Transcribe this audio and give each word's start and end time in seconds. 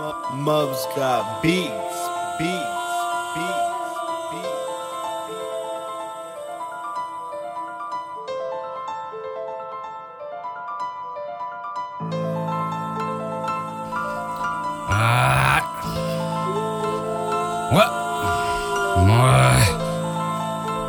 Mubs 0.00 0.86
got 0.96 1.42
beats, 1.42 1.68
beats. 2.38 2.80
Ah. 14.88 15.60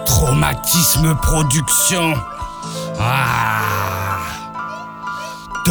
Traumatisme 0.05 1.15
production. 1.21 2.15
Ah. 2.97 4.10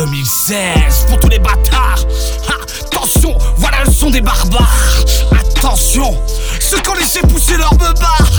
2016 0.07 1.05
pour 1.09 1.19
tous 1.21 1.29
les 1.29 1.39
bâtards. 1.39 2.07
Attention, 2.49 3.37
voilà 3.59 3.85
le 3.85 3.93
son 3.93 4.09
des 4.09 4.23
barbares. 4.23 5.05
Attention, 5.31 6.19
ceux 6.59 6.79
qui 6.79 6.89
ont 6.89 6.95
laissé 6.95 7.21
pousser 7.21 7.59
leur. 7.59 7.71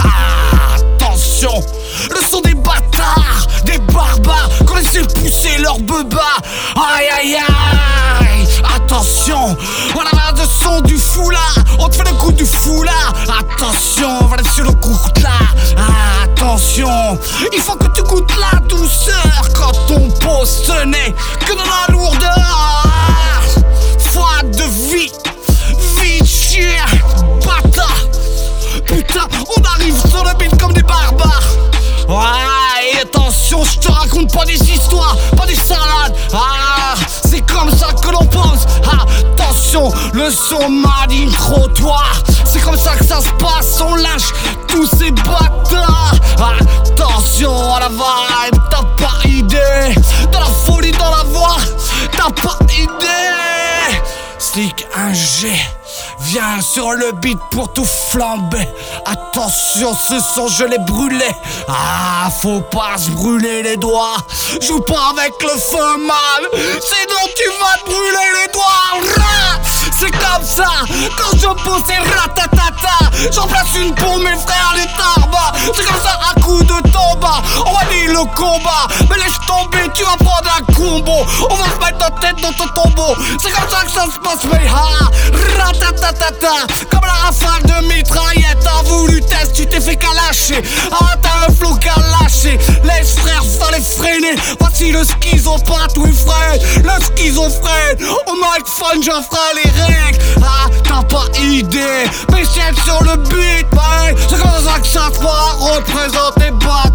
Ah, 0.03 0.77
attention, 0.77 1.53
le 2.09 2.27
son 2.27 2.41
des 2.41 2.55
bâtards, 2.55 3.45
des 3.63 3.77
barbares 3.93 4.49
qui 4.65 4.71
ont 4.71 4.75
laissé 4.75 5.01
pousser 5.01 5.59
leur 5.59 5.77
beba. 5.77 6.31
Aïe 6.75 7.09
aïe 7.19 7.35
aïe. 7.35 8.47
Attention, 8.75 9.55
voilà 9.93 10.33
le 10.35 10.43
son 10.43 10.81
du 10.81 10.97
foulard. 10.97 11.57
On 11.77 11.89
te 11.89 11.97
fait 11.97 12.09
le 12.09 12.17
coup 12.17 12.31
du 12.31 12.45
foulard. 12.45 13.13
Attention, 13.39 14.25
voilà 14.27 14.43
sur 14.51 14.63
le 14.63 14.71
coup 14.71 14.97
là. 15.21 15.29
Ah, 15.77 16.23
attention, 16.23 17.19
il 17.53 17.61
faut 17.61 17.75
que 17.75 17.87
tu 17.93 18.01
goûtes 18.01 18.33
la 18.39 18.59
douceur 18.61 19.10
quand 19.10 19.10
le 30.23 30.57
comme 30.57 30.73
des 30.73 30.83
barbares. 30.83 31.41
Ouais, 32.07 32.93
et 32.93 33.01
attention, 33.01 33.63
je 33.63 33.79
te 33.79 33.91
raconte 33.91 34.33
pas 34.33 34.45
des 34.45 34.61
histoires, 34.71 35.15
pas 35.37 35.45
des 35.45 35.55
salades. 35.55 36.15
Ah, 36.33 36.95
c'est 37.23 37.41
comme 37.41 37.69
ça 37.69 37.87
que 37.93 38.09
l'on 38.11 38.25
pense. 38.25 38.65
Attention, 38.83 39.91
le 40.13 40.29
son 40.29 40.69
maligne 40.69 41.31
trottoir. 41.31 42.13
C'est 42.45 42.59
comme 42.59 42.77
ça 42.77 42.95
que 42.95 43.05
ça 43.05 43.21
se 43.21 43.29
passe, 43.43 43.81
on 43.81 43.95
lâche 43.95 44.33
tous 44.67 44.85
ces 44.85 45.11
bâtards. 45.11 46.15
Attention 46.37 47.75
à 47.75 47.79
la 47.79 47.89
vibe, 47.89 48.61
t'as 48.69 48.83
pas 49.03 49.27
idée. 49.27 49.95
De 50.31 50.37
la 50.37 50.45
folie 50.65 50.91
dans 50.91 51.11
la 51.11 51.23
voix, 51.23 51.57
t'as 52.11 52.31
pas 52.41 52.57
idée. 52.73 53.40
Un 54.53 55.13
G. 55.13 55.49
Viens 56.19 56.59
sur 56.59 56.91
le 56.91 57.13
beat 57.21 57.39
pour 57.51 57.71
tout 57.71 57.85
flamber. 57.85 58.67
Attention, 59.05 59.95
ce 59.95 60.19
son, 60.19 60.49
je 60.49 60.65
l'ai 60.65 60.77
brûlé. 60.79 61.31
Ah, 61.69 62.29
faut 62.29 62.59
pas 62.59 62.97
se 62.97 63.11
brûler 63.11 63.63
les 63.63 63.77
doigts. 63.77 64.17
Joue 64.61 64.81
pas 64.81 65.11
avec 65.11 65.31
le 65.41 65.57
feu 65.57 65.97
mal, 66.05 66.49
sinon 66.51 67.21
tu 67.33 67.49
vas 67.61 67.77
te 67.77 67.85
brûler 67.85 68.29
les 68.41 68.51
doigts. 68.51 68.99
C'est 69.97 70.11
comme 70.11 70.45
ça, 70.45 70.69
quand 71.17 71.37
je 71.37 71.63
pose 71.63 71.83
c'est 71.87 71.99
ratatata. 71.99 73.31
J'en 73.31 73.47
place 73.47 73.73
une 73.77 73.95
pour 73.95 74.17
mes 74.17 74.35
frères 74.35 74.73
les 74.75 74.87
tarbas. 74.97 75.53
C'est 75.73 75.85
comme 75.85 76.01
ça, 76.03 76.19
à 76.29 76.39
coup 76.41 76.61
de. 76.61 76.70
Le 78.07 78.25
combat, 78.35 78.87
mais 79.09 79.17
laisse 79.17 79.39
tomber, 79.47 79.89
tu 79.93 80.03
vas 80.03 80.17
prendre 80.17 80.49
un 80.57 80.73
combo. 80.73 81.25
On 81.49 81.55
va 81.55 81.65
se 81.65 81.85
mettre 81.85 81.97
ta 81.97 82.09
tête 82.19 82.41
dans 82.41 82.51
ton 82.53 82.67
tombeau. 82.69 83.15
C'est 83.39 83.51
comme 83.51 83.69
ça 83.69 83.85
que 83.85 83.91
ça 83.91 84.05
se 84.05 84.19
passe, 84.19 84.43
mais 84.51 84.67
ha, 84.67 85.63
ratatatata. 85.63 86.67
Comme 86.89 87.05
la 87.05 87.13
rafale 87.27 87.63
de 87.63 87.93
mitraillette, 87.93 88.57
t'as 88.63 88.89
voulu 88.89 89.21
test, 89.21 89.53
tu 89.53 89.67
t'es 89.67 89.79
fait 89.79 89.95
calacher. 89.95 90.61
Ah, 90.91 91.15
t'as 91.21 91.47
un 91.47 91.53
flot 91.53 91.77
lâché. 92.21 92.57
Laisse 92.83 93.15
frère, 93.19 93.43
fallait 93.59 93.81
freiner. 93.81 94.35
Voici 94.59 94.91
le 94.91 95.03
schizopathe, 95.03 95.97
oui 95.97 96.11
frère. 96.13 96.59
Le 96.83 97.03
schizophrène. 97.03 97.97
Au 98.27 98.33
microphone, 98.33 99.03
je 99.03 99.11
ferai 99.11 99.63
les 99.63 99.71
règles. 99.83 100.19
Ah, 100.43 100.67
t'as 100.83 101.03
pas 101.03 101.25
idée. 101.39 102.05
Mais 102.31 102.43
c'est 102.45 102.81
sur 102.83 103.03
le 103.03 103.17
beat, 103.17 103.67
ouais. 103.73 104.15
C'est 104.29 104.39
comme 104.39 104.65
ça 104.65 104.79
que 104.79 104.87
ça 104.87 105.09
se 105.13 105.19
représenter 105.19 106.51
bâtard. 106.51 106.90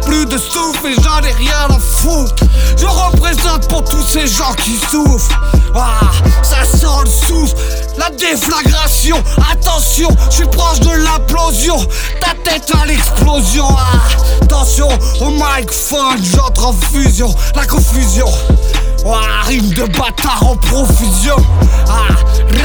Plus 0.00 0.26
de 0.26 0.38
souffle 0.38 0.86
et 0.86 0.94
j'en 0.94 1.20
ai 1.20 1.32
rien 1.32 1.66
à 1.68 1.78
foutre. 1.78 2.44
Je 2.76 2.86
représente 2.86 3.68
pour 3.68 3.84
tous 3.84 4.02
ces 4.02 4.26
gens 4.26 4.52
qui 4.54 4.76
souffrent. 4.90 5.40
Ah, 5.74 6.10
ça 6.42 6.64
sent 6.64 6.86
le 7.04 7.10
souffle, 7.26 7.56
la 7.98 8.10
déflagration. 8.10 9.16
Attention, 9.50 10.08
je 10.30 10.36
suis 10.36 10.46
proche 10.46 10.80
de 10.80 10.90
l'implosion. 10.90 11.76
Ta 12.20 12.34
tête 12.44 12.70
à 12.80 12.86
l'explosion. 12.86 13.66
Ah, 13.70 14.42
attention, 14.42 14.88
au 15.20 15.30
microphone, 15.30 16.22
j'entre 16.22 16.66
en 16.66 16.72
fusion. 16.72 17.34
La 17.54 17.66
confusion. 17.66 18.28
Ah, 19.06 19.46
rime 19.46 19.70
de 19.70 19.84
bâtard 19.84 20.42
en 20.46 20.56
profusion. 20.56 21.36
Ah, 21.88 22.14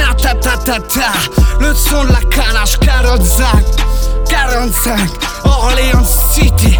ratatatata. 0.06 1.12
Le 1.60 1.74
son 1.74 2.04
de 2.04 2.12
la 2.12 2.20
calage 2.30 2.78
45. 2.78 3.46
45, 4.28 4.98
Orléans 5.44 6.04
City. 6.04 6.78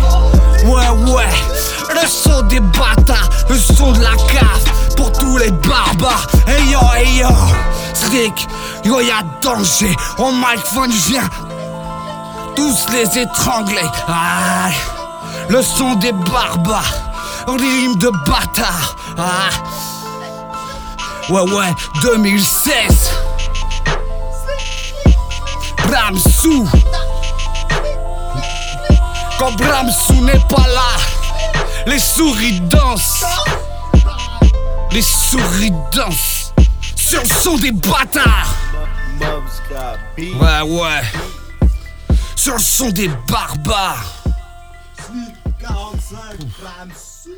Le 3.49 3.57
son 3.57 3.93
de 3.93 4.03
la 4.03 4.17
cave 4.33 4.95
pour 4.97 5.13
tous 5.13 5.37
les 5.37 5.51
barbares. 5.51 6.27
Hey 6.49 6.71
yo, 6.71 6.81
hey 6.97 7.19
yo, 7.19 7.29
Slick, 7.95 8.49
yo, 8.85 9.01
y'a 9.01 9.23
danger. 9.41 9.95
Au 10.19 10.33
microphone, 10.33 10.91
je 10.91 11.11
viens 11.11 11.29
tous 12.57 12.87
les 12.91 13.19
étrangler. 13.21 13.87
Le 15.49 15.63
son 15.63 15.95
des 15.95 16.11
barbares, 16.11 16.93
rime 17.47 17.97
de 17.97 18.11
bâtards. 18.27 18.97
Ah. 19.17 19.51
Ouais, 21.31 21.43
ouais, 21.43 21.75
2016. 22.03 23.13
Bramsou. 25.87 26.69
Quand 29.39 29.53
Bramsou 29.53 30.25
n'est 30.25 30.45
pas 30.49 30.67
là, 30.67 31.18
les 31.89 31.99
souris 31.99 32.61
dansent. 32.61 33.25
Les 34.93 35.03
souris 35.03 35.73
dansent 35.93 36.53
sur 36.97 37.23
le 37.23 37.29
son 37.29 37.57
des 37.57 37.73
bâtards. 37.73 38.55
Ouais, 40.19 40.61
ouais. 40.63 41.03
Sur 42.37 42.55
le 42.55 42.61
son 42.61 42.91
des 42.91 43.09
barbares. 43.29 44.05
45 45.61 46.39
grammes 46.61 46.93
sous. 46.95 47.31